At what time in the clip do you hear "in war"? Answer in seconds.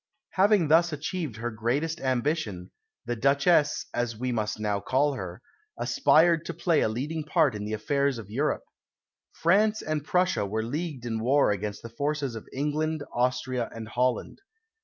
11.05-11.51